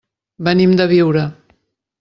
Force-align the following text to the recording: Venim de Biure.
Venim 0.47 0.73
de 0.81 0.89
Biure. 0.95 1.27